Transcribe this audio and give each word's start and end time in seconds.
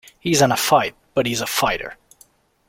He's 0.19 0.41
in 0.41 0.51
a 0.51 0.57
fight, 0.57 0.95
but 1.13 1.27
he's 1.27 1.41
a 1.41 1.45
fighter. 1.45 1.95